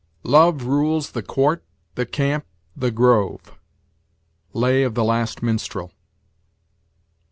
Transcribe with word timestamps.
"Love 0.23 0.63
rules 0.63 1.11
the 1.11 1.21
court, 1.21 1.63
the 1.93 2.07
camp, 2.07 2.43
the 2.75 2.89
grove." 2.89 3.59
Lay 4.51 4.81
of 4.81 4.95
the 4.95 5.03
Last 5.03 5.43
Minstrel. 5.43 5.91